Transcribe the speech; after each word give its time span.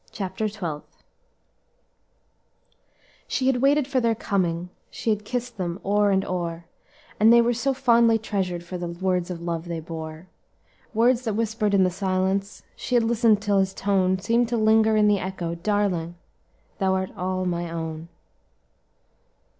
CHAPTER 0.11 0.49
TWELFTH 0.49 1.03
"She 3.27 3.45
had 3.45 3.57
waited 3.61 3.87
for 3.87 3.99
their 3.99 4.15
coming, 4.15 4.69
She 4.89 5.11
had 5.11 5.23
kiss'd 5.23 5.57
them 5.59 5.79
o'er 5.85 6.09
and 6.09 6.25
o'er 6.25 6.65
And 7.19 7.31
they 7.31 7.39
were 7.39 7.53
so 7.53 7.71
fondly 7.75 8.17
treasured 8.17 8.63
For 8.63 8.79
the 8.79 8.87
words 8.87 9.29
of 9.29 9.43
love 9.43 9.65
they 9.65 9.79
bore, 9.79 10.27
Words 10.95 11.21
that 11.25 11.35
whispered 11.35 11.75
in 11.75 11.83
the 11.83 11.91
silence, 11.91 12.63
She 12.75 12.95
had 12.95 13.03
listened 13.03 13.43
till 13.43 13.59
his 13.59 13.75
tone 13.75 14.17
Seemed 14.17 14.49
to 14.49 14.57
linger 14.57 14.97
in 14.97 15.07
the 15.07 15.19
echo 15.19 15.53
'Darling, 15.53 16.15
thou 16.79 16.95
art 16.95 17.15
all 17.15 17.45
mine 17.45 17.69
own!'" 17.69 18.07